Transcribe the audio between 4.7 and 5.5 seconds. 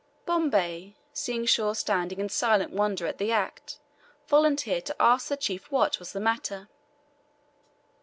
to ask the